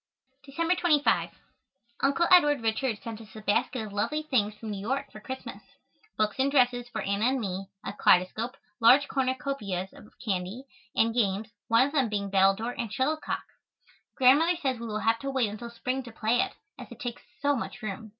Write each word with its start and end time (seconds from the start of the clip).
December 0.43 0.73
25. 0.75 1.29
Uncle 1.99 2.25
Edward 2.31 2.61
Richards 2.61 2.99
sent 3.03 3.21
us 3.21 3.35
a 3.35 3.41
basket 3.41 3.85
of 3.85 3.93
lovely 3.93 4.23
things 4.23 4.55
from 4.55 4.71
New 4.71 4.81
York 4.81 5.11
for 5.11 5.19
Christmas. 5.19 5.61
Books 6.17 6.37
and 6.39 6.49
dresses 6.49 6.89
for 6.89 7.01
Anna 7.03 7.25
and 7.25 7.39
me, 7.39 7.67
a 7.85 7.93
kaleidoscope, 7.93 8.57
large 8.79 9.07
cornucopias 9.07 9.93
of 9.93 10.11
candy, 10.17 10.63
and 10.95 11.13
games, 11.13 11.49
one 11.67 11.85
of 11.85 11.93
them 11.93 12.09
being 12.09 12.31
battledore 12.31 12.73
and 12.79 12.91
shuttlecock. 12.91 13.43
Grandmother 14.17 14.57
says 14.59 14.79
we 14.79 14.87
will 14.87 14.97
have 15.01 15.19
to 15.19 15.29
wait 15.29 15.49
until 15.51 15.69
spring 15.69 16.01
to 16.01 16.11
play 16.11 16.39
it, 16.39 16.53
as 16.79 16.91
it 16.91 16.99
takes 16.99 17.21
so 17.39 17.55
much 17.55 17.83
room. 17.83 18.09